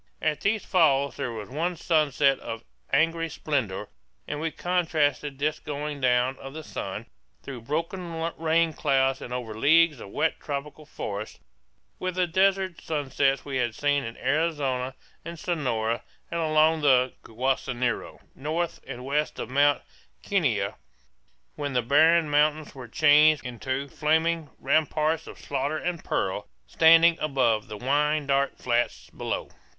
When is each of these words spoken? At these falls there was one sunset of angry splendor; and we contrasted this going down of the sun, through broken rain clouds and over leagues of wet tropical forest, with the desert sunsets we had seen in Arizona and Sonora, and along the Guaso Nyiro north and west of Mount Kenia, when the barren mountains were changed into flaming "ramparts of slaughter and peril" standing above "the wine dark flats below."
At 0.19 0.41
these 0.41 0.65
falls 0.65 1.15
there 1.17 1.31
was 1.31 1.49
one 1.49 1.77
sunset 1.77 2.39
of 2.39 2.63
angry 2.91 3.29
splendor; 3.29 3.87
and 4.27 4.39
we 4.39 4.49
contrasted 4.49 5.37
this 5.37 5.59
going 5.59 6.01
down 6.01 6.39
of 6.39 6.55
the 6.55 6.63
sun, 6.63 7.05
through 7.43 7.61
broken 7.61 8.09
rain 8.37 8.73
clouds 8.73 9.21
and 9.21 9.31
over 9.31 9.53
leagues 9.53 9.99
of 9.99 10.09
wet 10.09 10.39
tropical 10.39 10.87
forest, 10.87 11.39
with 11.99 12.15
the 12.15 12.25
desert 12.25 12.81
sunsets 12.81 13.45
we 13.45 13.57
had 13.57 13.75
seen 13.75 14.03
in 14.03 14.17
Arizona 14.17 14.95
and 15.23 15.37
Sonora, 15.37 16.01
and 16.31 16.39
along 16.39 16.81
the 16.81 17.13
Guaso 17.21 17.71
Nyiro 17.71 18.21
north 18.33 18.79
and 18.87 19.05
west 19.05 19.37
of 19.37 19.51
Mount 19.51 19.83
Kenia, 20.23 20.77
when 21.53 21.73
the 21.73 21.83
barren 21.83 22.27
mountains 22.27 22.73
were 22.73 22.87
changed 22.87 23.45
into 23.45 23.87
flaming 23.87 24.49
"ramparts 24.57 25.27
of 25.27 25.37
slaughter 25.37 25.77
and 25.77 26.03
peril" 26.03 26.47
standing 26.65 27.19
above 27.19 27.67
"the 27.67 27.77
wine 27.77 28.25
dark 28.25 28.57
flats 28.57 29.07
below." 29.11 29.51